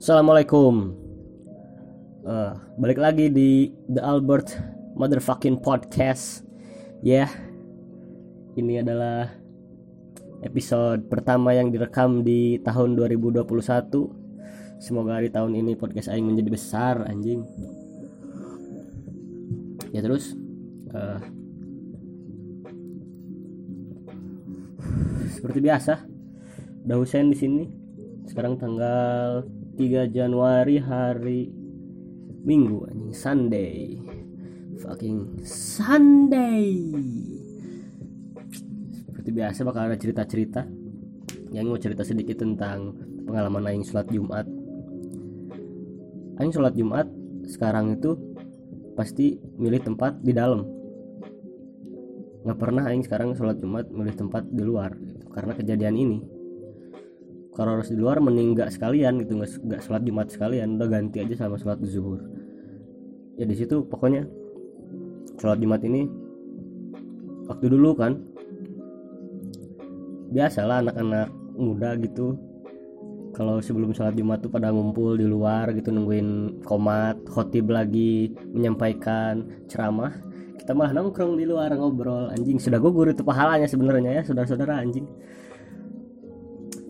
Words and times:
Assalamualaikum. 0.00 0.96
Uh, 2.24 2.56
balik 2.80 2.96
lagi 2.96 3.28
di 3.28 3.68
The 3.84 4.00
Albert 4.00 4.56
Motherfucking 4.96 5.60
Podcast. 5.60 6.40
Ya, 7.04 7.28
yeah. 7.28 7.30
ini 8.56 8.80
adalah 8.80 9.28
episode 10.40 11.04
pertama 11.12 11.52
yang 11.52 11.68
direkam 11.68 12.24
di 12.24 12.56
tahun 12.64 12.96
2021. 12.96 13.44
Semoga 14.80 15.20
di 15.20 15.28
tahun 15.28 15.52
ini 15.52 15.76
podcast 15.76 16.08
Aing 16.08 16.32
menjadi 16.32 16.48
besar, 16.48 17.04
anjing. 17.04 17.44
Ya 19.92 20.00
terus, 20.00 20.32
uh, 20.96 21.20
seperti 25.28 25.60
biasa, 25.60 26.08
udah 26.88 26.96
Husen 26.96 27.28
di 27.28 27.36
sini. 27.36 27.64
Sekarang 28.24 28.56
tanggal 28.56 29.44
3 29.80 30.12
Januari 30.12 30.76
hari 30.76 31.48
Minggu 32.44 32.84
anjing 32.84 33.16
Sunday. 33.16 33.96
Fucking 34.76 35.40
Sunday. 35.40 36.68
Seperti 38.92 39.32
biasa 39.32 39.64
bakal 39.64 39.88
ada 39.88 39.96
cerita-cerita. 39.96 40.68
Yang 41.56 41.64
mau 41.64 41.80
cerita 41.80 42.04
sedikit 42.04 42.44
tentang 42.44 42.92
pengalaman 43.24 43.72
aing 43.72 43.80
sholat 43.80 44.04
Jumat. 44.12 44.44
Aing 46.36 46.52
sholat 46.52 46.76
Jumat 46.76 47.08
sekarang 47.48 47.96
itu 47.96 48.20
pasti 48.92 49.40
milih 49.56 49.80
tempat 49.80 50.20
di 50.20 50.36
dalam. 50.36 50.60
Nggak 52.44 52.58
pernah 52.60 52.84
aing 52.84 53.00
sekarang 53.08 53.32
sholat 53.32 53.56
Jumat 53.56 53.88
milih 53.88 54.12
tempat 54.12 54.44
di 54.44 54.60
luar 54.60 54.92
karena 55.32 55.56
kejadian 55.56 55.96
ini 55.96 56.39
kalau 57.50 57.78
harus 57.78 57.90
di 57.90 57.98
luar 57.98 58.22
mending 58.22 58.54
nggak 58.54 58.70
sekalian 58.70 59.20
gitu 59.22 59.40
nggak 59.42 59.82
sholat 59.82 60.02
jumat 60.06 60.30
sekalian 60.30 60.78
udah 60.78 60.88
ganti 60.88 61.18
aja 61.18 61.46
sama 61.46 61.58
sholat 61.58 61.82
zuhur. 61.82 62.22
Ya 63.34 63.44
di 63.48 63.56
situ 63.58 63.82
pokoknya 63.86 64.26
sholat 65.40 65.58
jumat 65.58 65.82
ini 65.82 66.06
waktu 67.50 67.66
dulu 67.66 67.96
kan 67.98 68.22
biasalah 70.30 70.86
anak-anak 70.86 71.28
muda 71.58 71.98
gitu 71.98 72.38
kalau 73.34 73.58
sebelum 73.58 73.90
sholat 73.94 74.14
jumat 74.14 74.42
tuh 74.42 74.50
pada 74.50 74.70
ngumpul 74.70 75.18
di 75.18 75.26
luar 75.26 75.74
gitu 75.74 75.90
nungguin 75.90 76.62
komat 76.62 77.18
khotib 77.26 77.70
lagi 77.70 78.30
menyampaikan 78.54 79.46
ceramah 79.66 80.14
kita 80.60 80.76
malah 80.76 80.92
nongkrong 80.92 81.40
di 81.40 81.48
luar 81.48 81.72
ngobrol. 81.74 82.30
Anjing 82.30 82.60
sudah 82.60 82.78
gugur 82.78 83.10
itu 83.10 83.24
pahalanya 83.24 83.66
sebenarnya 83.66 84.20
ya 84.20 84.22
saudara-saudara 84.22 84.78
anjing 84.78 85.08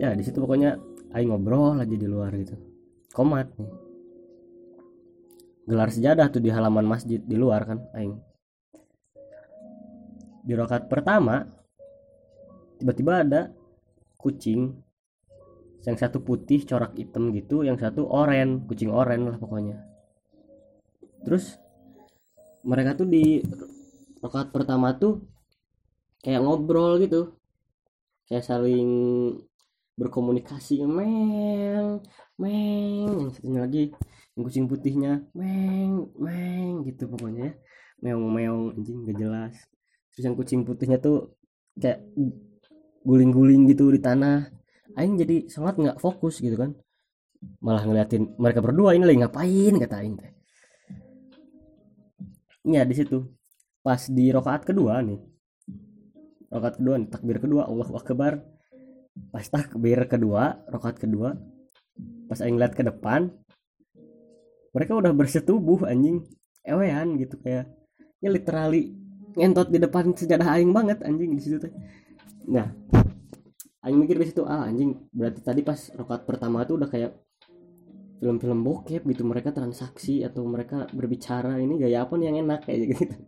ya 0.00 0.16
di 0.16 0.24
situ 0.24 0.40
pokoknya 0.40 0.80
aing 1.12 1.28
ngobrol 1.28 1.76
aja 1.76 1.92
di 1.92 2.08
luar 2.08 2.32
gitu. 2.40 2.56
Komat 3.12 3.52
nih. 3.60 3.70
Gelar 5.68 5.92
sejadah 5.92 6.32
tuh 6.32 6.40
di 6.40 6.48
halaman 6.48 6.88
masjid 6.88 7.20
di 7.20 7.36
luar 7.36 7.68
kan 7.68 7.84
aing. 7.92 8.16
Di 10.40 10.56
rokat 10.56 10.88
pertama 10.88 11.44
tiba-tiba 12.80 13.20
ada 13.20 13.52
kucing 14.16 14.72
yang 15.84 15.96
satu 16.00 16.24
putih 16.24 16.64
corak 16.64 16.96
hitam 16.96 17.32
gitu 17.36 17.60
yang 17.60 17.76
satu 17.76 18.08
oren 18.08 18.64
kucing 18.64 18.88
oren 18.88 19.28
lah 19.28 19.36
pokoknya. 19.36 19.84
Terus 21.28 21.60
mereka 22.64 22.96
tuh 22.96 23.04
di 23.04 23.44
rokat 24.24 24.48
pertama 24.48 24.96
tuh 24.96 25.20
kayak 26.24 26.40
ngobrol 26.40 26.96
gitu. 27.04 27.36
Kayak 28.24 28.48
saling 28.48 28.88
berkomunikasi 30.00 30.80
meng 30.88 32.00
meng 32.40 33.28
yang 33.28 33.30
satunya 33.36 33.60
lagi 33.60 33.84
yang 34.32 34.42
kucing 34.48 34.64
putihnya 34.64 35.28
meng 35.36 36.08
meng 36.16 36.88
gitu 36.88 37.04
pokoknya 37.04 37.60
meong 38.00 38.32
meong 38.32 38.62
anjing 38.76 39.04
gak 39.04 39.16
jelas. 39.20 39.54
Terus 40.12 40.24
yang 40.24 40.36
kucing 40.36 40.64
putihnya 40.64 40.98
tuh 40.98 41.36
kayak 41.76 42.00
guling-guling 43.04 43.68
gitu 43.70 43.92
di 43.92 44.00
tanah. 44.00 44.48
Aing 44.98 45.20
jadi 45.20 45.46
sholat 45.46 45.78
nggak 45.78 46.00
fokus 46.02 46.42
gitu 46.42 46.56
kan. 46.58 46.74
Malah 47.62 47.86
ngeliatin 47.86 48.36
mereka 48.36 48.60
berdua 48.60 48.96
ini 48.96 49.04
lagi 49.06 49.20
ngapain 49.22 49.74
kata 49.78 49.96
aing 50.02 50.16
teh. 50.18 50.32
Ya 52.66 52.82
di 52.84 52.94
situ. 52.96 53.28
Pas 53.80 54.00
di 54.10 54.28
rokaat 54.34 54.66
kedua 54.66 55.00
nih. 55.00 55.20
Rokaat 56.50 56.82
kedua 56.82 56.98
nih 56.98 57.08
takbir 57.08 57.38
kedua 57.38 57.70
Allahu 57.70 57.96
akbar 57.96 58.42
pas 59.28 59.44
takbir 59.44 60.00
kedua 60.08 60.64
rokat 60.72 60.96
kedua 60.96 61.36
pas 62.26 62.40
aing 62.40 62.56
lihat 62.56 62.72
ke 62.72 62.80
depan 62.80 63.28
mereka 64.70 64.94
udah 64.94 65.12
bersetubuh 65.14 65.86
anjing. 65.86 66.22
Ewean 66.60 67.16
gitu 67.16 67.40
kayak 67.40 67.72
ya 68.20 68.28
literally 68.28 68.92
ngentot 69.32 69.72
di 69.72 69.80
depan 69.80 70.12
sejadah 70.12 70.60
aing 70.60 70.70
banget 70.76 71.00
anjing 71.02 71.32
di 71.32 71.42
situ 71.42 71.56
teh. 71.56 71.72
Nah 72.46 72.68
aing 73.80 73.96
mikir 73.96 74.20
di 74.20 74.28
situ 74.28 74.44
ah 74.44 74.68
anjing 74.68 75.08
berarti 75.10 75.40
tadi 75.40 75.64
pas 75.64 75.80
rokat 75.96 76.28
pertama 76.28 76.62
tuh 76.68 76.76
udah 76.84 76.88
kayak 76.92 77.16
film-film 78.20 78.60
bokep 78.60 79.00
gitu 79.08 79.24
mereka 79.24 79.56
transaksi 79.56 80.20
atau 80.20 80.44
mereka 80.44 80.84
berbicara 80.92 81.56
ini 81.56 81.80
gaya 81.80 82.04
apa 82.04 82.20
nih 82.20 82.26
yang 82.28 82.38
enak? 82.46 82.60
Kayak 82.68 82.78
gitu. 82.96 83.16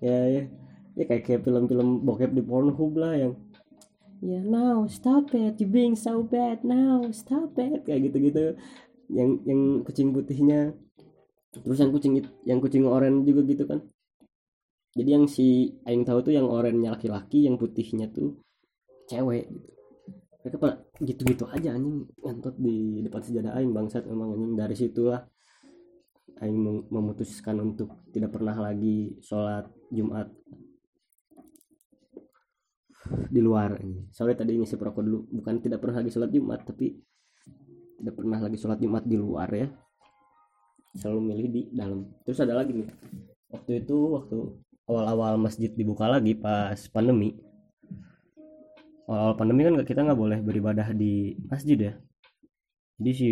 Ya 0.00 0.16
ya. 0.32 0.42
Ya 0.96 1.04
kayak 1.04 1.28
kayak 1.28 1.40
film-film 1.44 2.08
bokep 2.08 2.32
di 2.32 2.40
Pornhub 2.40 2.96
lah 2.96 3.20
yang 3.20 3.36
ya 4.20 4.40
now 4.44 4.84
stop 4.84 5.32
it 5.32 5.56
you 5.56 5.68
being 5.68 5.96
so 5.96 6.20
bad 6.20 6.60
now 6.64 7.04
stop 7.12 7.56
it. 7.56 7.84
Kayak 7.88 8.12
gitu-gitu. 8.12 8.56
Yang 9.10 9.30
yang 9.48 9.60
kucing 9.82 10.08
putihnya. 10.12 10.76
Terus 11.50 11.78
yang 11.82 11.90
kucing 11.90 12.14
yang 12.46 12.58
kucing 12.62 12.84
oranye 12.86 13.26
juga 13.26 13.42
gitu 13.48 13.64
kan. 13.66 13.80
Jadi 14.94 15.10
yang 15.10 15.26
si 15.26 15.74
aing 15.86 16.02
tahu 16.06 16.22
tuh 16.22 16.34
yang 16.34 16.46
oranye 16.46 16.90
laki-laki 16.90 17.46
yang 17.46 17.58
putihnya 17.58 18.10
tuh 18.10 18.38
cewek 19.10 19.50
gitu. 19.50 19.70
Mereka 20.40 20.56
pada 20.56 20.76
gitu-gitu 21.04 21.44
aja 21.52 21.76
anjing 21.76 22.08
ngantot 22.24 22.56
di 22.56 23.04
depan 23.04 23.20
sejadah 23.20 23.60
aing 23.60 23.76
bangsat 23.76 24.08
memang 24.08 24.40
anjing 24.40 24.54
dari 24.56 24.72
situlah 24.72 25.20
aing 26.40 26.88
memutuskan 26.88 27.60
untuk 27.60 28.08
tidak 28.08 28.32
pernah 28.32 28.56
lagi 28.56 29.20
sholat 29.20 29.68
Jumat 29.92 30.32
di 33.08 33.40
luar 33.40 33.80
ini. 33.80 34.12
Soalnya 34.12 34.44
tadi 34.44 34.60
ngisi 34.60 34.76
perokok 34.76 35.02
dulu, 35.02 35.18
bukan 35.40 35.60
tidak 35.64 35.80
pernah 35.80 36.04
lagi 36.04 36.10
sholat 36.12 36.30
Jumat, 36.30 36.60
tapi 36.68 36.92
tidak 38.00 38.14
pernah 38.16 38.38
lagi 38.40 38.56
sholat 38.60 38.78
Jumat 38.80 39.04
di 39.08 39.16
luar 39.16 39.48
ya. 39.52 39.68
Selalu 40.96 41.20
milih 41.20 41.46
di 41.48 41.62
dalam. 41.72 42.04
Terus 42.26 42.38
ada 42.42 42.56
lagi 42.58 42.72
nih. 42.76 42.88
Waktu 43.50 43.70
itu 43.84 43.96
waktu 44.14 44.36
awal-awal 44.90 45.38
masjid 45.38 45.70
dibuka 45.70 46.10
lagi 46.10 46.34
pas 46.34 46.78
pandemi. 46.90 47.38
Awal-awal 49.06 49.34
pandemi 49.38 49.60
kan 49.66 49.74
kita 49.86 50.00
nggak 50.02 50.18
boleh 50.18 50.38
beribadah 50.42 50.90
di 50.94 51.38
masjid 51.46 51.78
ya. 51.78 51.92
Jadi 52.98 53.10
si 53.14 53.28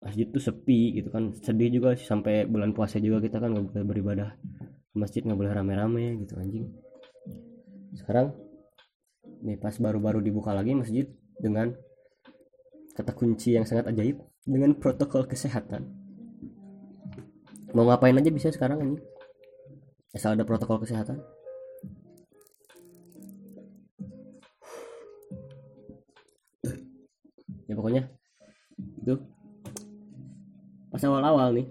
masjid 0.00 0.26
tuh 0.28 0.42
sepi 0.44 1.00
gitu 1.00 1.08
kan. 1.08 1.32
Sedih 1.40 1.72
juga 1.72 1.96
sih 1.96 2.04
sampai 2.04 2.44
bulan 2.44 2.76
puasa 2.76 3.00
juga 3.00 3.24
kita 3.24 3.40
kan 3.40 3.52
nggak 3.56 3.64
boleh 3.72 3.84
beribadah 3.84 4.28
masjid 4.92 5.24
nggak 5.24 5.38
boleh 5.38 5.52
rame-rame 5.54 6.20
gitu 6.24 6.36
anjing. 6.36 6.68
Sekarang 7.96 8.49
nih 9.40 9.56
pas 9.56 9.72
baru-baru 9.76 10.20
dibuka 10.20 10.52
lagi 10.52 10.76
masjid 10.76 11.08
dengan 11.40 11.72
kata 12.92 13.16
kunci 13.16 13.56
yang 13.56 13.64
sangat 13.64 13.88
ajaib 13.88 14.20
dengan 14.44 14.76
protokol 14.76 15.24
kesehatan. 15.24 15.88
Mau 17.72 17.86
ngapain 17.86 18.16
aja 18.18 18.28
bisa 18.28 18.50
sekarang 18.50 18.82
ini? 18.82 18.96
Asal 20.10 20.34
ada 20.34 20.44
protokol 20.44 20.82
kesehatan. 20.82 21.22
Ya 27.70 27.78
pokoknya 27.78 28.10
itu 29.00 29.14
pas 30.90 31.02
awal-awal 31.06 31.54
nih 31.54 31.66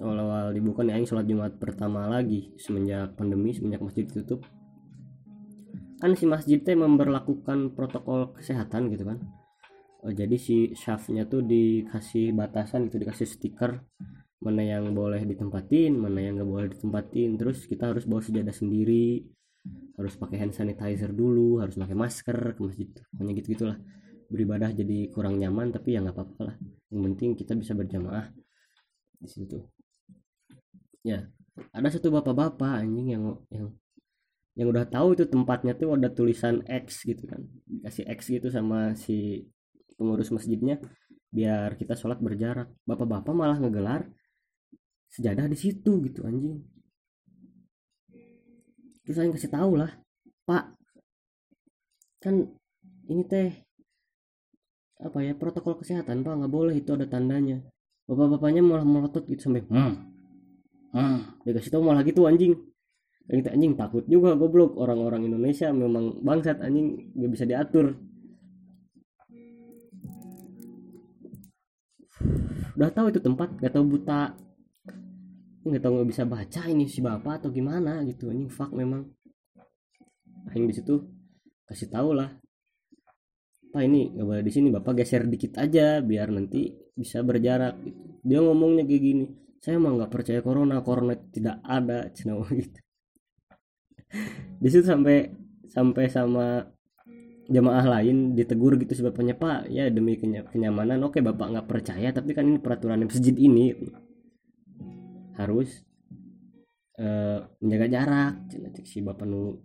awal-awal 0.00 0.56
dibuka 0.56 0.80
nih 0.80 0.96
aing 0.96 1.06
sholat 1.06 1.28
jumat 1.28 1.52
pertama 1.60 2.08
lagi 2.08 2.56
semenjak 2.56 3.12
pandemi 3.14 3.52
semenjak 3.52 3.84
masjid 3.84 4.08
ditutup 4.08 4.40
kan 6.02 6.18
si 6.18 6.26
masjid 6.26 6.58
teh 6.58 6.74
memperlakukan 6.74 7.78
protokol 7.78 8.34
kesehatan 8.34 8.90
gitu 8.90 9.06
kan. 9.06 9.22
Oh, 10.02 10.10
jadi 10.10 10.34
si 10.34 10.74
shaftnya 10.74 11.30
tuh 11.30 11.46
dikasih 11.46 12.34
batasan 12.34 12.90
gitu 12.90 12.98
dikasih 13.06 13.28
stiker. 13.30 13.86
Mana 14.42 14.66
yang 14.66 14.90
boleh 14.90 15.22
ditempatin 15.22 15.94
mana 15.94 16.18
yang 16.18 16.42
nggak 16.42 16.50
boleh 16.50 16.68
ditempatin. 16.74 17.38
Terus 17.38 17.70
kita 17.70 17.94
harus 17.94 18.02
bawa 18.02 18.18
sejadah 18.18 18.50
sendiri. 18.50 19.22
Harus 19.94 20.18
pakai 20.18 20.42
hand 20.42 20.58
sanitizer 20.58 21.14
dulu 21.14 21.62
harus 21.62 21.78
pakai 21.78 21.94
masker 21.94 22.58
ke 22.58 22.60
masjid. 22.66 22.90
Pokoknya 22.90 23.32
gitu 23.38 23.48
gitulah 23.54 23.78
beribadah 24.26 24.74
jadi 24.74 25.06
kurang 25.14 25.38
nyaman 25.38 25.70
tapi 25.70 25.94
ya 25.94 26.02
nggak 26.02 26.18
apa-apa 26.18 26.40
lah. 26.50 26.56
Yang 26.90 27.02
penting 27.06 27.30
kita 27.38 27.54
bisa 27.54 27.78
berjamaah 27.78 28.26
di 29.22 29.30
situ 29.30 29.62
ya 31.06 31.22
ada 31.70 31.88
satu 31.90 32.10
bapak-bapak 32.10 32.82
anjing 32.82 33.14
yang 33.14 33.24
yang 33.50 33.66
yang 34.52 34.68
udah 34.68 34.84
tahu 34.84 35.16
itu 35.16 35.24
tempatnya 35.24 35.72
tuh 35.72 35.96
ada 35.96 36.12
tulisan 36.12 36.60
X 36.68 37.08
gitu 37.08 37.24
kan. 37.24 37.40
Dikasih 37.64 38.04
X 38.04 38.28
gitu 38.28 38.52
sama 38.52 38.92
si 38.92 39.48
pengurus 39.96 40.28
masjidnya 40.28 40.76
biar 41.32 41.80
kita 41.80 41.96
sholat 41.96 42.20
berjarak. 42.20 42.68
Bapak-bapak 42.84 43.32
malah 43.32 43.56
ngegelar 43.56 44.04
sejadah 45.08 45.48
di 45.48 45.56
situ 45.56 46.04
gitu 46.04 46.28
anjing. 46.28 46.60
Terus 49.02 49.16
saya 49.16 49.32
kasih 49.32 49.52
tahu 49.52 49.72
lah 49.80 49.90
pak 50.42 50.74
kan 52.22 52.34
ini 53.08 53.22
teh 53.26 53.50
apa 55.00 55.18
ya 55.24 55.32
protokol 55.32 55.80
kesehatan 55.80 56.20
pak. 56.20 56.32
Nggak 56.44 56.52
boleh 56.52 56.76
itu 56.76 56.92
ada 56.92 57.08
tandanya. 57.08 57.64
Bapak-bapaknya 58.04 58.60
malah 58.60 58.84
melotot 58.84 59.24
gitu 59.24 59.48
sampai 59.48 59.64
hmm 59.64 59.92
hmm. 60.92 61.18
Dia 61.48 61.52
kasih 61.56 61.72
tahu 61.72 61.82
malah 61.88 62.04
gitu 62.04 62.28
anjing 62.28 62.71
kita 63.40 63.56
anjing 63.56 63.72
takut 63.80 64.04
juga 64.04 64.36
goblok. 64.36 64.76
Orang-orang 64.76 65.24
Indonesia 65.24 65.72
memang 65.72 66.20
bangsat 66.20 66.60
anjing. 66.60 67.16
Nggak 67.16 67.30
bisa 67.32 67.44
diatur. 67.48 67.96
Udah 72.76 72.90
tahu 72.92 73.08
itu 73.08 73.20
tempat 73.24 73.48
nggak 73.56 73.72
tahu 73.72 73.84
buta. 73.88 74.36
Nggak 75.64 75.80
tahu 75.80 75.92
nggak 75.96 76.10
bisa 76.12 76.22
baca 76.28 76.62
ini 76.68 76.84
si 76.84 77.00
bapak 77.00 77.40
atau 77.40 77.48
gimana 77.48 78.04
gitu. 78.04 78.28
Anjing 78.28 78.52
fuck 78.52 78.76
memang. 78.76 79.08
Aing 80.52 80.68
di 80.68 80.76
situ 80.76 81.00
kasih 81.64 81.88
tahu 81.88 82.12
lah. 82.12 82.28
Pak 83.72 83.80
ini 83.80 84.12
nggak 84.12 84.26
boleh 84.28 84.44
di 84.44 84.52
sini. 84.52 84.68
Bapak 84.68 85.00
geser 85.00 85.24
dikit 85.24 85.56
aja 85.56 86.04
biar 86.04 86.28
nanti 86.28 86.68
bisa 86.92 87.24
berjarak. 87.24 87.80
Dia 88.20 88.44
ngomongnya 88.44 88.84
kayak 88.84 89.00
gini. 89.00 89.24
Saya 89.56 89.80
emang 89.80 89.96
nggak 89.96 90.12
percaya 90.12 90.44
corona. 90.44 90.84
Corona 90.84 91.16
tidak 91.32 91.64
ada. 91.64 92.04
Cina 92.16 92.36
gitu 92.52 92.91
di 94.62 94.68
situ 94.70 94.84
sampai 94.86 95.26
sampai 95.66 96.04
sama 96.06 96.62
jamaah 97.50 97.84
lain 97.98 98.38
ditegur 98.38 98.78
gitu 98.78 99.02
sebabnya 99.02 99.34
pak 99.34 99.66
ya 99.68 99.90
demi 99.90 100.14
kenya- 100.14 100.46
kenyamanan 100.46 101.02
oke 101.02 101.18
bapak 101.18 101.46
nggak 101.52 101.68
percaya 101.68 102.08
tapi 102.14 102.30
kan 102.36 102.46
ini 102.46 102.58
peraturan 102.62 103.02
masjid 103.08 103.34
ini. 103.34 103.74
Harus 105.36 105.82
eh, 107.00 107.40
menjaga 107.58 107.86
jarak. 107.90 108.32
Cek 108.52 108.86
si 108.86 108.98
bapak 109.02 109.26
nu 109.26 109.58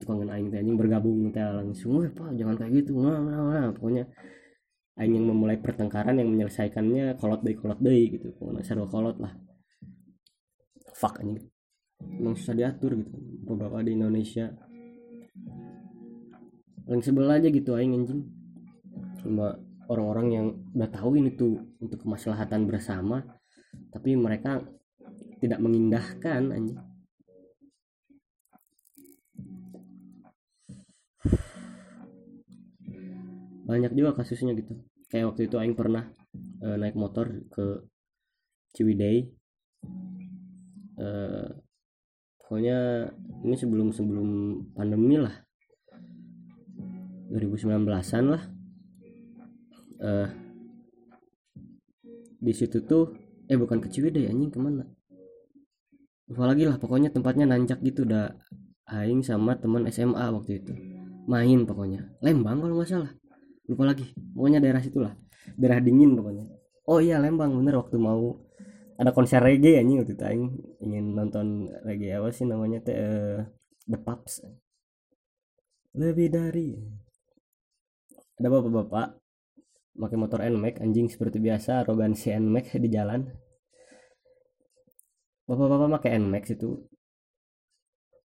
tukang 0.00 0.26
aing 0.26 0.50
teh 0.50 0.58
anjing 0.58 0.74
bergabung 0.74 1.30
teh 1.30 1.40
langsung 1.40 2.02
weh 2.02 2.10
pak 2.10 2.34
jangan 2.34 2.58
kayak 2.58 2.72
gitu. 2.82 2.98
Nah, 2.98 3.22
nah, 3.22 3.38
nah. 3.54 3.66
pokoknya 3.70 4.10
aing 4.98 5.14
yang 5.14 5.26
memulai 5.30 5.56
pertengkaran 5.62 6.18
yang 6.18 6.28
menyelesaikannya 6.32 7.16
kolot 7.20 7.40
deh 7.46 7.54
kolot 7.54 7.78
deh 7.78 7.94
gitu. 8.18 8.34
Pokoknya 8.34 8.64
seru 8.66 8.88
kolot 8.90 9.16
lah. 9.22 9.32
Fuck 10.98 11.22
anjing 11.22 11.51
emang 12.18 12.34
susah 12.38 12.54
diatur 12.54 12.98
gitu. 12.98 13.16
Beberapa 13.42 13.82
di 13.82 13.98
Indonesia? 13.98 14.50
Paling 16.82 17.02
sebel 17.02 17.30
aja 17.30 17.48
gitu 17.48 17.74
aing 17.74 17.94
anjing. 17.94 18.22
Cuma 19.22 19.54
orang-orang 19.86 20.26
yang 20.32 20.46
udah 20.74 20.90
tahu 20.90 21.18
ini 21.18 21.34
tuh 21.34 21.58
untuk 21.78 22.02
kemaslahatan 22.02 22.64
bersama 22.64 23.22
tapi 23.92 24.16
mereka 24.16 24.60
tidak 25.42 25.58
mengindahkan 25.58 26.52
anjing. 26.54 26.80
Banyak 33.62 33.92
juga 33.94 34.20
kasusnya 34.20 34.52
gitu. 34.58 34.74
Kayak 35.08 35.32
waktu 35.32 35.48
itu 35.48 35.56
aing 35.56 35.76
pernah 35.76 36.08
eh, 36.62 36.76
naik 36.76 36.96
motor 36.98 37.30
ke 37.48 37.88
Ciwidey. 38.76 39.28
Eh, 40.98 41.48
pokoknya 42.52 43.08
ini 43.48 43.56
sebelum 43.56 43.96
sebelum 43.96 44.28
pandemi 44.76 45.16
lah. 45.16 45.32
2019an 47.32 48.24
lah. 48.28 48.44
Eh 50.04 50.28
di 52.44 52.52
situ 52.52 52.84
tuh 52.84 53.16
eh 53.48 53.56
bukan 53.56 53.80
ke 53.80 53.88
Ciwidey 53.88 54.28
anjing 54.28 54.52
ke 54.52 54.60
mana? 54.60 54.84
Lupa 56.28 56.44
lagi 56.44 56.68
lah 56.68 56.76
pokoknya 56.76 57.08
tempatnya 57.08 57.48
nanjak 57.48 57.80
gitu 57.80 58.04
udah 58.04 58.36
aing 59.00 59.24
sama 59.24 59.56
teman 59.56 59.88
SMA 59.88 60.20
waktu 60.28 60.60
itu. 60.60 60.76
Main 61.24 61.64
pokoknya. 61.64 62.04
Lembang 62.20 62.60
kalau 62.60 62.76
nggak 62.76 62.90
salah. 62.92 63.16
Lupa 63.64 63.88
lagi. 63.88 64.12
Pokoknya 64.36 64.60
daerah 64.60 64.84
situlah. 64.84 65.16
Daerah 65.56 65.80
dingin 65.80 66.12
pokoknya. 66.20 66.44
Oh 66.84 67.00
iya 67.00 67.16
Lembang. 67.16 67.56
Bener 67.56 67.80
waktu 67.80 67.96
mau 67.96 68.41
ada 69.02 69.10
konser 69.10 69.42
reggae 69.42 69.82
anjing 69.82 69.98
waktu 69.98 70.14
itu 70.14 70.24
aing 70.24 70.46
ingin 70.78 71.04
nonton 71.18 71.46
reggae 71.82 72.14
apa 72.14 72.30
sih 72.30 72.46
namanya 72.46 72.78
teh 72.86 72.94
eh, 72.94 73.42
The 73.90 73.98
Pups 73.98 74.46
lebih 75.92 76.32
dari. 76.32 76.72
Ada 78.40 78.48
bapak-bapak 78.48 79.06
pakai 79.92 80.16
motor 80.16 80.40
NMAX 80.40 80.80
anjing 80.80 81.12
seperti 81.12 81.36
biasa 81.36 81.84
arogansi 81.84 82.32
NMAX 82.32 82.80
di 82.80 82.88
jalan. 82.88 83.28
Bapak-bapak 85.44 86.00
pakai 86.00 86.16
NMAX 86.16 86.56
itu 86.56 86.80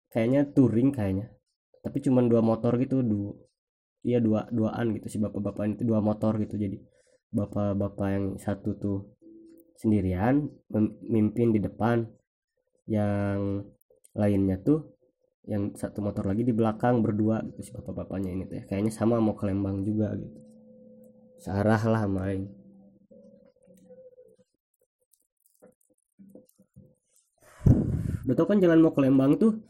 kayaknya 0.08 0.48
touring 0.56 0.96
kayaknya 0.96 1.36
tapi 1.84 2.00
cuman 2.00 2.32
dua 2.32 2.40
motor 2.40 2.80
gitu 2.80 3.04
dua 3.04 3.36
iya 4.08 4.24
dua 4.24 4.48
duaan 4.48 4.96
gitu 4.96 5.08
si 5.12 5.18
bapak-bapak 5.20 5.76
itu 5.76 5.84
dua 5.84 6.00
motor 6.00 6.40
gitu. 6.40 6.56
Jadi 6.56 6.80
bapak-bapak 7.36 8.08
yang 8.08 8.26
satu 8.40 8.80
tuh 8.80 9.17
sendirian 9.78 10.50
memimpin 10.74 11.54
di 11.54 11.62
depan. 11.62 12.04
Yang 12.88 13.68
lainnya 14.18 14.58
tuh 14.64 14.98
yang 15.48 15.72
satu 15.80 16.04
motor 16.04 16.28
lagi 16.28 16.44
di 16.44 16.52
belakang 16.52 17.00
berdua 17.00 17.40
gitu 17.48 17.60
si 17.64 17.72
bapak-bapaknya 17.72 18.36
ini 18.36 18.44
teh. 18.50 18.68
Kayaknya 18.68 18.92
sama 18.92 19.22
mau 19.24 19.38
ke 19.38 19.48
Lembang 19.48 19.86
juga 19.86 20.12
gitu. 20.18 20.40
Searah 21.40 21.80
lah 21.88 22.04
main. 22.10 22.52
Udah 28.28 28.36
tau 28.36 28.48
kan 28.50 28.60
jalan 28.60 28.84
mau 28.84 28.92
ke 28.92 29.00
Lembang 29.00 29.40
tuh 29.40 29.64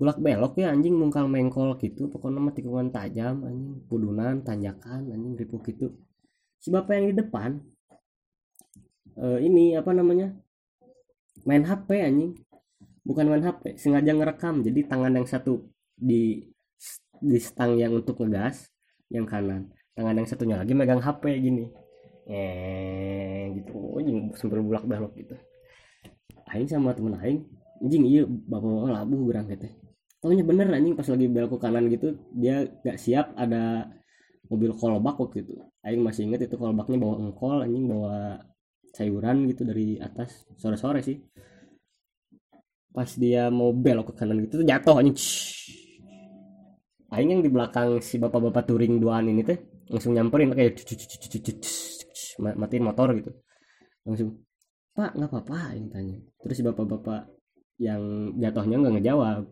bulak 0.00 0.18
belok 0.18 0.58
ya 0.58 0.72
anjing 0.72 0.96
mungkal 0.96 1.28
mengkol 1.28 1.76
gitu. 1.76 2.08
Pokoknya 2.08 2.40
mah 2.40 2.54
tikungan 2.56 2.88
tajam 2.88 3.44
anjing. 3.44 3.84
Pudunan 3.88 4.40
tanjakan 4.40 5.12
anjing 5.12 5.36
ripuk 5.36 5.68
gitu. 5.68 5.92
Si 6.62 6.72
bapak 6.72 6.96
yang 6.96 7.06
di 7.12 7.16
depan 7.20 7.71
eh, 9.18 9.38
ini 9.44 9.76
apa 9.76 9.90
namanya 9.92 10.32
main 11.46 11.64
HP 11.66 11.88
anjing. 12.02 12.32
Bukan 13.02 13.26
main 13.26 13.42
HP 13.42 13.76
sengaja 13.78 14.14
ngerekam. 14.14 14.62
Jadi 14.62 14.86
tangan 14.86 15.12
yang 15.14 15.26
satu 15.26 15.66
di 15.98 16.46
di 17.22 17.38
stang 17.38 17.78
yang 17.78 17.94
untuk 17.94 18.18
ngegas 18.22 18.70
yang 19.10 19.26
kanan. 19.26 19.70
Tangan 19.94 20.14
yang 20.18 20.28
satunya 20.28 20.56
lagi 20.58 20.72
megang 20.74 21.02
HP 21.02 21.22
gini. 21.42 21.66
Eh 22.30 23.52
gitu. 23.58 23.98
Anjing 23.98 24.32
sambil 24.38 24.62
bulak 24.62 24.86
belok 24.86 25.12
gitu. 25.18 25.34
Aing 26.52 26.68
sama 26.68 26.92
temen 26.92 27.16
aing 27.18 27.42
anjing 27.82 28.04
iya 28.06 28.22
bapak-bapak 28.28 28.90
labuh 28.92 29.20
gerang 29.26 29.46
gitu. 29.50 29.68
Taunya 30.22 30.44
bener 30.46 30.70
anjing 30.70 30.94
pas 30.94 31.08
lagi 31.10 31.26
belok 31.26 31.58
ke 31.58 31.58
kanan 31.58 31.90
gitu 31.90 32.14
dia 32.30 32.70
gak 32.86 32.94
siap 33.02 33.34
ada 33.34 33.90
mobil 34.46 34.70
kolbak 34.78 35.18
waktu 35.18 35.42
itu. 35.42 35.58
Aing 35.82 36.02
masih 36.06 36.30
inget 36.30 36.46
itu 36.46 36.54
kolbaknya 36.54 37.00
bawa 37.02 37.14
engkol 37.18 37.58
anjing 37.64 37.90
bawa 37.90 38.38
sayuran 38.92 39.48
gitu 39.48 39.64
dari 39.64 39.96
atas 39.96 40.44
sore-sore 40.60 41.00
sih. 41.00 41.16
Pas 42.92 43.08
dia 43.16 43.48
mau 43.48 43.72
belok 43.72 44.12
ke 44.12 44.22
kanan 44.22 44.44
gitu 44.44 44.60
tuh 44.60 44.66
jatuh 44.68 45.00
anjing. 45.00 45.16
Aing 47.12 47.28
yang 47.28 47.42
di 47.44 47.52
belakang 47.52 48.00
si 48.00 48.16
bapak-bapak 48.16 48.64
touring 48.68 48.96
duaan 49.00 49.28
ini 49.28 49.44
teh 49.44 49.56
langsung 49.92 50.16
nyamperin 50.16 50.52
kayak 50.56 50.80
matiin 52.40 52.84
motor 52.84 53.12
gitu. 53.16 53.32
Langsung 54.04 54.44
pak 54.92 55.16
nggak 55.16 55.28
apa-apa 55.28 55.76
yang 55.76 55.88
tanya. 55.88 56.16
Terus 56.44 56.56
si 56.56 56.62
bapak-bapak 56.64 57.28
yang 57.80 58.32
jatuhnya 58.36 58.76
nggak 58.80 58.94
ngejawab. 59.00 59.44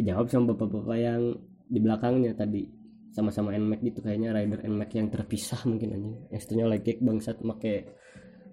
Dijawab 0.00 0.26
sama 0.28 0.52
bapak-bapak 0.56 0.96
yang 1.00 1.22
di 1.68 1.78
belakangnya 1.80 2.32
tadi. 2.36 2.64
Sama-sama 3.08 3.56
NMAX 3.56 3.80
gitu 3.88 4.00
kayaknya 4.04 4.36
rider 4.36 4.60
NMAX 4.68 4.90
yang 4.92 5.08
terpisah 5.08 5.60
mungkin 5.64 5.88
anjing. 5.96 6.16
Yang 6.28 6.40
satunya 6.44 6.66
lagi 6.68 6.92
bangsat 7.00 7.40
make 7.40 7.74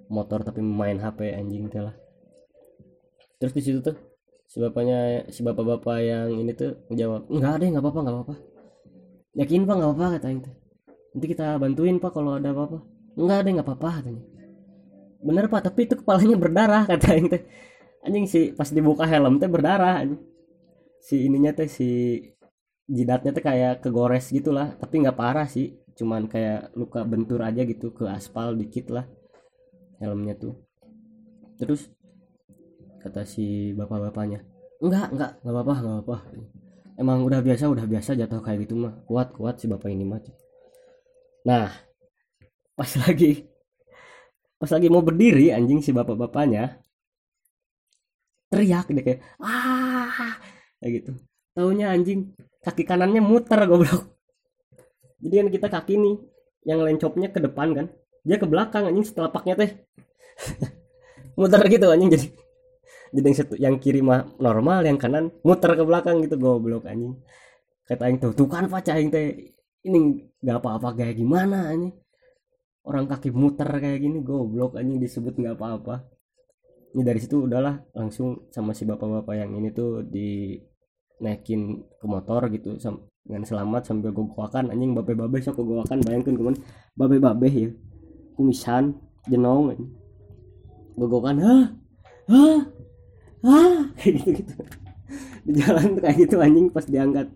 motor 0.10 0.46
tapi 0.46 0.62
main 0.62 1.02
HP 1.02 1.34
anjing 1.34 1.70
teh 1.70 1.82
lah 1.82 1.96
terus 3.40 3.54
di 3.54 3.62
situ 3.62 3.80
tuh 3.84 3.98
si 4.46 4.62
bapaknya 4.62 5.26
si 5.34 5.42
bapak-bapak 5.42 5.98
yang 6.06 6.30
ini 6.32 6.54
tuh 6.54 6.78
menjawab 6.88 7.28
enggak 7.28 7.52
ada 7.60 7.64
nggak 7.66 7.84
apa-apa 7.84 8.00
nggak 8.00 8.16
apa-apa. 8.16 8.36
Yakin 9.36 9.62
pak 9.68 9.76
nggak 9.76 9.90
apa-apa 9.92 10.08
kata 10.16 10.28
itu 10.32 10.52
nanti 11.12 11.26
kita 11.32 11.48
bantuin 11.60 11.98
pak 11.98 12.12
kalau 12.14 12.38
ada 12.38 12.50
apa-apa. 12.54 12.80
Enggak 13.18 13.38
ada 13.42 13.50
nggak 13.52 13.68
apa-apa 13.68 13.90
katanya. 14.02 14.24
Bener 15.26 15.46
pak 15.50 15.62
tapi 15.66 15.80
itu 15.90 15.96
kepalanya 15.98 16.38
berdarah 16.38 16.84
kata 16.90 17.08
teh 17.26 17.42
anjing 18.06 18.26
si 18.30 18.40
pas 18.54 18.70
dibuka 18.70 19.04
helm 19.10 19.42
teh 19.42 19.50
berdarah 19.50 20.06
anjing. 20.06 20.22
Si 21.02 21.26
ininya 21.26 21.52
teh 21.52 21.68
si 21.68 22.22
jidatnya 22.86 23.34
teh 23.34 23.42
kayak 23.42 23.82
kegores 23.82 24.30
gitulah 24.30 24.78
tapi 24.78 25.02
nggak 25.02 25.18
parah 25.18 25.50
sih. 25.50 25.74
Cuman 25.96 26.28
kayak 26.30 26.76
luka 26.76 27.02
bentur 27.08 27.42
aja 27.42 27.64
gitu 27.64 27.96
ke 27.96 28.06
aspal 28.08 28.54
dikit 28.56 28.92
lah 28.92 29.08
helmnya 30.00 30.36
tuh. 30.36 30.54
Terus 31.56 31.88
kata 33.00 33.22
si 33.24 33.70
bapak-bapaknya 33.78 34.42
enggak 34.82 35.14
enggak 35.14 35.32
nggak 35.42 35.54
apa-apa 35.54 35.74
nggak 35.82 35.96
apa-apa. 36.02 36.18
Emang 36.96 37.28
udah 37.28 37.40
biasa 37.44 37.68
udah 37.68 37.86
biasa 37.86 38.16
jatuh 38.16 38.42
kayak 38.44 38.68
gitu 38.68 38.76
mah. 38.80 38.94
Kuat 39.08 39.36
kuat 39.36 39.60
si 39.62 39.66
bapak 39.68 39.90
ini 39.92 40.04
mah. 40.08 40.20
Nah 41.48 41.70
pas 42.76 42.92
lagi 43.04 43.48
pas 44.56 44.72
lagi 44.72 44.88
mau 44.88 45.04
berdiri 45.04 45.52
anjing 45.52 45.84
si 45.84 45.92
bapak-bapaknya 45.92 46.80
teriak 48.52 48.88
dia 48.92 49.04
kayak 49.04 49.20
ah 49.44 50.36
kayak 50.80 50.92
gitu. 51.04 51.12
Taunya 51.56 51.92
anjing 51.92 52.36
kaki 52.64 52.84
kanannya 52.84 53.24
muter 53.24 53.60
goblok. 53.68 54.12
Jadi 55.24 55.34
kan 55.40 55.48
kita 55.50 55.68
kaki 55.72 55.94
nih 55.98 56.16
yang 56.68 56.82
lencopnya 56.84 57.30
ke 57.32 57.40
depan 57.40 57.72
kan 57.78 57.88
dia 58.26 58.42
ke 58.42 58.50
belakang 58.50 58.90
anjing 58.90 59.06
setelapaknya 59.06 59.54
teh. 59.54 59.72
Muter 61.40 61.62
gitu 61.70 61.88
anjing 61.94 62.10
jadi. 62.10 62.28
Jadi 63.16 63.26
yang, 63.32 63.38
satu, 63.38 63.54
yang 63.56 63.76
kiri 63.80 64.02
mah 64.04 64.28
normal 64.42 64.84
yang 64.84 65.00
kanan 65.00 65.32
muter 65.40 65.72
ke 65.78 65.84
belakang 65.88 66.20
gitu 66.26 66.36
goblok 66.36 66.84
anjing. 66.90 67.16
Kata 67.88 68.10
aing 68.10 68.20
tuh 68.20 68.36
tuh 68.36 68.50
kan 68.50 68.68
pak 68.68 68.92
aing 68.92 69.08
teh 69.08 69.56
ini 69.88 70.26
nggak 70.44 70.58
apa-apa 70.60 71.00
kayak 71.00 71.16
gimana 71.16 71.72
anjing. 71.72 71.96
Orang 72.84 73.08
kaki 73.08 73.32
muter 73.32 73.70
kayak 73.70 74.04
gini 74.04 74.20
goblok 74.20 74.76
anjing 74.76 75.00
disebut 75.00 75.38
nggak 75.38 75.56
apa-apa. 75.56 76.04
Ini 76.98 77.08
dari 77.08 77.20
situ 77.24 77.48
udahlah 77.48 77.78
langsung 77.96 78.52
sama 78.52 78.76
si 78.76 78.84
bapak-bapak 78.84 79.36
yang 79.38 79.56
ini 79.56 79.72
tuh 79.72 80.04
di 80.04 80.60
naikin 81.24 81.88
ke 81.96 82.06
motor 82.08 82.52
gitu 82.52 82.76
sam 82.80 83.08
dengan 83.26 83.48
selamat 83.48 83.88
sambil 83.88 84.12
gogoakan 84.12 84.70
anjing 84.70 84.92
babe 84.92 85.16
babe 85.16 85.40
sok 85.40 85.64
gogoakan 85.64 86.04
bayangkan 86.04 86.36
ke 86.36 86.44
mana 86.44 86.58
babe 86.94 87.18
babe 87.18 87.48
ya 87.50 87.70
kumisan 88.36 89.00
jenong. 89.32 89.74
Gogokan 91.00 91.40
hah? 91.40 91.64
Hah? 92.30 92.60
Hah? 93.42 93.80
Kayak 93.98 94.14
gitu 94.22 94.32
gitu 94.44 94.56
di 95.46 95.62
jalan 95.62 96.02
kayak 96.02 96.18
gitu 96.26 96.42
anjing 96.42 96.68
pas 96.74 96.86
diangkat 96.90 97.30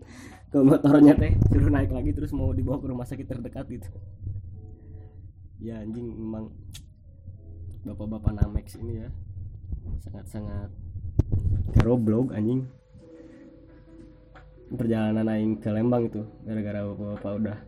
ke 0.50 0.58
motornya 0.58 1.14
teh 1.14 1.32
suruh 1.46 1.70
naik 1.70 1.94
lagi 1.94 2.10
terus 2.10 2.34
mau 2.34 2.50
dibawa 2.50 2.82
ke 2.82 2.86
rumah 2.90 3.06
sakit 3.06 3.26
terdekat 3.26 3.70
gitu. 3.70 3.86
Ya 5.62 5.78
anjing 5.78 6.10
memang 6.10 6.50
bapak-bapak 7.86 8.34
Namex 8.34 8.74
ini 8.82 9.06
ya 9.06 9.08
sangat-sangat 10.02 10.74
goblok 11.86 12.34
anjing. 12.34 12.66
Perjalanan 14.70 15.30
aing 15.30 15.58
ke 15.62 15.70
Lembang 15.70 16.10
itu 16.10 16.26
gara-gara 16.42 16.82
bapak-bapak 16.82 17.32
udah. 17.42 17.58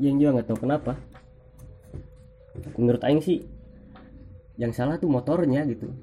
Yang 0.00 0.14
juga 0.24 0.30
nggak 0.40 0.48
tahu 0.48 0.58
kenapa 0.64 0.92
menurut 2.76 3.02
aing 3.04 3.22
sih 3.22 3.44
yang 4.58 4.74
salah 4.74 4.98
tuh 4.98 5.06
motornya 5.06 5.62
gitu. 5.70 5.94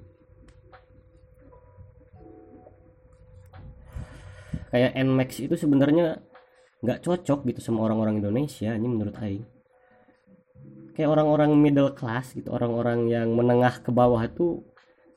Kayak 4.72 4.92
Nmax 4.96 5.30
itu 5.40 5.56
sebenarnya 5.56 6.20
nggak 6.84 7.02
cocok 7.04 7.48
gitu 7.48 7.60
sama 7.64 7.88
orang-orang 7.88 8.20
Indonesia 8.20 8.72
ini 8.76 8.88
menurut 8.88 9.16
aing. 9.20 9.46
Kayak 10.96 11.12
orang-orang 11.12 11.52
middle 11.60 11.92
class 11.92 12.32
gitu 12.32 12.52
orang-orang 12.56 13.12
yang 13.12 13.36
menengah 13.36 13.84
ke 13.84 13.92
bawah 13.92 14.24
itu 14.24 14.64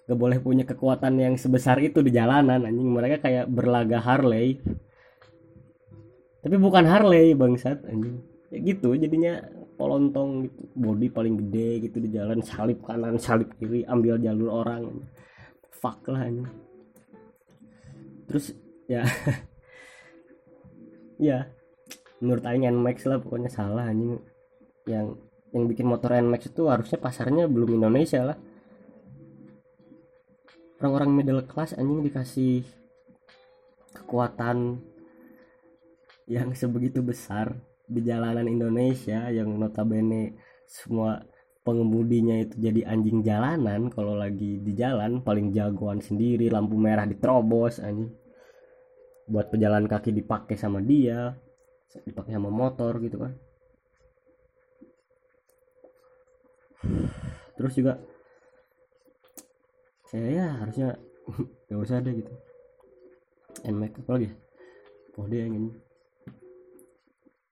gak 0.09 0.18
boleh 0.18 0.40
punya 0.40 0.64
kekuatan 0.64 1.21
yang 1.21 1.35
sebesar 1.37 1.78
itu 1.78 2.02
di 2.02 2.11
jalanan 2.11 2.66
anjing. 2.66 2.88
Mereka 2.90 3.23
kayak 3.23 3.47
berlaga 3.47 4.00
Harley. 4.02 4.59
Tapi 6.42 6.57
bukan 6.59 6.83
Harley 6.83 7.37
bangsat 7.37 7.87
anjing. 7.87 8.18
Ya 8.49 8.59
gitu 8.59 8.97
jadinya 8.97 9.45
polontong 9.78 10.50
gitu. 10.50 10.61
Body 10.75 11.06
paling 11.08 11.35
gede 11.47 11.88
gitu 11.88 12.02
di 12.02 12.11
jalan 12.11 12.42
salip 12.42 12.82
kanan 12.82 13.16
salip 13.16 13.54
kiri 13.56 13.87
ambil 13.87 14.18
jalur 14.18 14.66
orang. 14.66 15.06
Fuck 15.70 16.11
lah 16.11 16.26
anjing 16.26 16.68
terus 18.28 18.52
ya. 18.87 19.02
Ya 21.18 21.50
menurut 22.23 22.47
Aing 22.47 22.62
Nmax 22.62 23.11
lah 23.11 23.18
pokoknya 23.18 23.50
salah 23.50 23.90
anjing 23.90 24.23
yang 24.87 25.18
yang 25.50 25.66
bikin 25.66 25.90
motor 25.90 26.14
Nmax 26.14 26.54
itu 26.54 26.70
harusnya 26.70 26.94
pasarnya 27.02 27.50
belum 27.50 27.75
Indonesia 27.75 28.23
lah. 28.23 28.38
Orang-orang 30.78 31.11
middle 31.11 31.42
class 31.42 31.75
anjing 31.75 32.06
dikasih 32.06 32.62
kekuatan 33.99 34.78
yang 36.30 36.54
sebegitu 36.54 37.02
besar 37.02 37.58
di 37.88 38.00
jalanan 38.04 38.45
Indonesia 38.45 39.33
yang 39.33 39.57
notabene 39.57 40.37
semua 40.68 41.25
pengemudinya 41.64 42.45
itu 42.45 42.61
jadi 42.61 42.85
anjing 42.85 43.25
jalanan 43.25 43.88
kalau 43.88 44.12
lagi 44.16 44.61
di 44.61 44.73
jalan 44.76 45.25
paling 45.25 45.52
jagoan 45.52 46.04
sendiri 46.04 46.52
lampu 46.52 46.76
merah 46.76 47.09
diterobos 47.09 47.80
anjing. 47.80 48.12
Buat 49.28 49.52
pejalan 49.52 49.85
kaki 49.88 50.12
dipakai 50.12 50.57
sama 50.57 50.80
dia 50.85 51.37
dipakai 52.04 52.37
sama 52.37 52.52
motor 52.52 53.00
gitu 53.00 53.16
kan. 53.21 53.33
Terus 57.57 57.73
juga 57.75 57.97
saya 60.09 60.28
ya 60.28 60.49
harusnya 60.61 60.88
gak 61.68 61.80
usah 61.80 62.00
ada 62.04 62.12
gitu. 62.12 62.33
Nmax 63.64 64.04
apa 64.04 64.11
lagi 64.14 64.28
oh 65.18 65.26
dia 65.26 65.45
yang 65.45 65.59
ini 65.59 65.71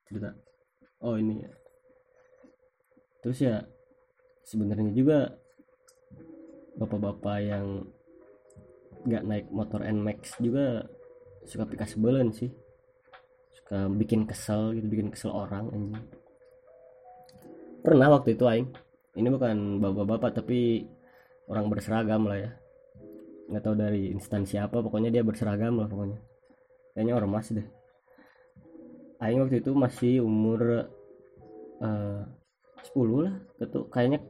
cerita 0.06 0.30
oh 1.02 1.14
ini 1.18 1.44
ya. 1.44 1.52
Terus 3.20 3.38
ya 3.42 3.56
sebenarnya 4.46 4.92
juga 4.94 5.34
bapak-bapak 6.78 7.38
yang 7.42 7.84
nggak 9.06 9.22
naik 9.26 9.46
motor 9.50 9.82
nmax 9.82 10.38
juga 10.42 10.86
suka 11.46 11.66
pika 11.66 11.86
sebelen 11.86 12.30
sih. 12.32 12.50
Suka 13.62 13.90
bikin 13.90 14.26
kesel 14.30 14.78
gitu 14.78 14.86
bikin 14.86 15.10
kesel 15.10 15.34
orang 15.34 15.70
anjing. 15.74 16.06
Pernah 17.82 18.18
waktu 18.18 18.34
itu 18.38 18.46
aing. 18.46 18.70
Ini 19.16 19.28
bukan 19.32 19.80
bapak-bapak 19.80 20.44
tapi 20.44 20.84
orang 21.48 21.72
berseragam 21.72 22.28
lah 22.28 22.38
ya. 22.38 22.50
Nggak 23.46 23.62
tahu 23.62 23.74
dari 23.78 24.10
instansi 24.10 24.58
apa 24.58 24.82
pokoknya 24.82 25.10
dia 25.10 25.22
berseragam 25.22 25.78
lah 25.78 25.88
pokoknya. 25.90 26.18
Kayaknya 26.94 27.14
ormas 27.14 27.48
deh 27.52 27.75
Aing 29.16 29.40
waktu 29.40 29.64
itu 29.64 29.72
masih 29.72 30.20
umur 30.20 30.88
uh, 31.80 32.22
10 32.92 33.24
lah 33.24 33.34
gitu 33.58 33.88
kayaknya 33.88 34.20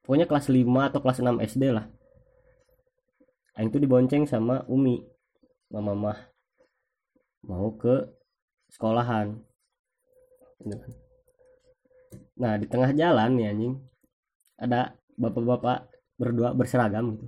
pokoknya 0.00 0.26
kelas 0.26 0.48
5 0.48 0.88
atau 0.88 1.00
kelas 1.04 1.18
6 1.20 1.48
SD 1.52 1.64
lah. 1.72 1.86
Aing 3.56 3.68
tuh 3.68 3.80
dibonceng 3.82 4.24
sama 4.24 4.64
Umi 4.68 5.04
mama. 5.68 5.92
Mah 5.92 6.18
mau 7.46 7.74
ke 7.74 8.08
sekolahan. 8.72 9.36
Gitu 10.62 10.76
kan. 10.78 10.92
nah 12.32 12.54
di 12.60 12.66
tengah 12.68 12.92
jalan 12.94 13.34
nih 13.34 13.50
anjing 13.50 13.74
ada 14.56 14.94
bapak-bapak 15.18 15.90
berdua 16.16 16.54
berseragam 16.54 17.18
gitu. 17.18 17.26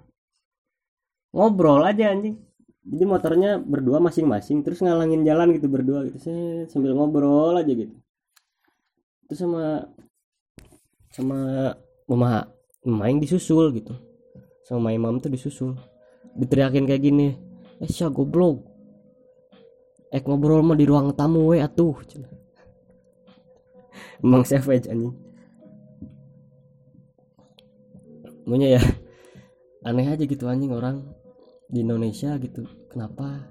Ngobrol 1.35 1.83
aja 1.83 2.15
anjing 2.15 2.39
jadi 2.85 3.05
motornya 3.09 3.57
berdua 3.57 3.97
masing-masing 3.97 4.61
terus 4.61 4.85
ngalangin 4.85 5.25
jalan 5.25 5.57
gitu 5.57 5.73
berdua 5.73 6.05
gitu. 6.05 6.21
Saya 6.21 6.69
sambil 6.69 6.93
ngobrol 6.93 7.57
aja 7.57 7.73
gitu. 7.73 7.97
Itu 9.25 9.35
sama 9.41 9.89
sama 11.09 11.73
mama 12.05 12.53
main 12.85 13.17
disusul 13.17 13.73
gitu. 13.73 13.97
Sama 14.69 14.93
imam 14.93 15.17
tuh 15.17 15.33
disusul. 15.33 15.81
Diteriakin 16.37 16.85
kayak 16.85 17.01
gini 17.01 17.33
eh 17.81 17.89
sya 17.89 18.13
goblok. 18.13 18.61
Eh 20.13 20.21
ngobrol 20.21 20.61
mah 20.61 20.77
di 20.77 20.85
ruang 20.85 21.17
tamu 21.17 21.57
we 21.57 21.65
atuh. 21.65 21.97
Emang 24.25 24.45
savage 24.45 24.93
anjing? 24.93 25.17
Punya 28.45 28.77
ya 28.77 28.83
aneh 29.89 30.05
aja 30.05 30.25
gitu 30.29 30.45
anjing 30.53 30.77
orang 30.77 31.24
di 31.75 31.83
Indonesia 31.83 32.39
gitu. 32.39 32.63
Kenapa? 32.87 33.51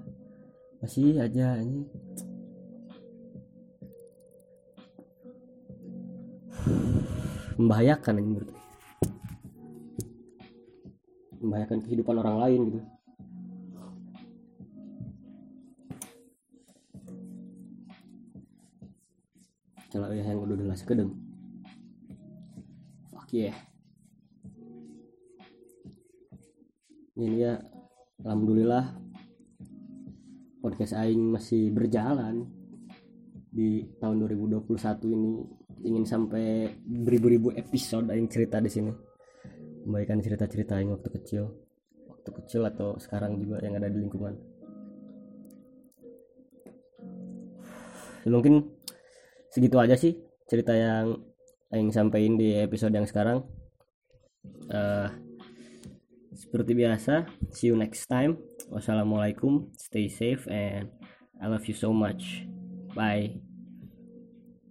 Masih 0.80 1.20
aja 1.20 1.60
anjing. 1.60 1.84
Membahayakan 7.60 8.16
anjing 8.16 8.32
menurut 8.40 8.64
membahayakan 11.44 11.84
kehidupan 11.84 12.16
orang 12.16 12.36
lain 12.40 12.60
gitu. 12.72 12.80
Kalau 19.92 20.10
yang 20.10 20.40
udah 20.42 20.58
udah 20.58 20.82
kedem 20.82 21.14
fuck 23.12 23.30
yeah. 23.30 23.54
Ini 27.14 27.46
ya 27.46 27.54
alhamdulillah 28.22 28.94
podcast 30.62 30.94
aing 30.94 31.34
masih 31.34 31.74
berjalan. 31.74 32.46
Di 33.54 33.86
tahun 34.02 34.26
2021 34.26 34.66
ini 35.14 35.32
ingin 35.86 36.04
sampai 36.08 36.74
beribu-ribu 36.82 37.54
episode 37.54 38.10
aing 38.10 38.26
cerita 38.30 38.58
di 38.58 38.70
sini. 38.70 38.92
Memberikan 39.84 40.18
cerita-cerita 40.22 40.78
aing 40.78 40.90
waktu 40.90 41.10
kecil. 41.20 41.52
Waktu 42.08 42.30
kecil 42.42 42.62
atau 42.66 42.96
sekarang 42.96 43.38
juga 43.38 43.62
yang 43.62 43.78
ada 43.78 43.92
di 43.92 43.98
lingkungan. 44.00 44.34
Mungkin 48.24 48.64
segitu 49.52 49.76
aja 49.76 49.94
sih 49.94 50.16
cerita 50.48 50.72
yang 50.72 51.20
aing 51.70 51.92
sampaikan 51.92 52.40
di 52.40 52.56
episode 52.56 52.96
yang 52.96 53.06
sekarang. 53.06 53.44
Uh, 54.72 55.12
seperti 56.34 56.74
biasa 56.74 57.30
see 57.54 57.70
you 57.70 57.76
next 57.78 58.10
time. 58.10 58.36
Wassalamualaikum 58.68 59.70
stay 59.78 60.10
safe 60.10 60.44
and 60.50 60.90
I 61.38 61.46
love 61.46 61.66
you 61.70 61.76
so 61.78 61.94
much. 61.94 62.46
Bye 62.94 63.53